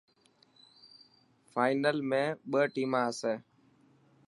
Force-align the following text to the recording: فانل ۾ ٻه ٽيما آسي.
فانل 1.51 1.97
۾ 2.11 2.23
ٻه 2.49 2.61
ٽيما 2.73 3.01
آسي. 3.09 3.33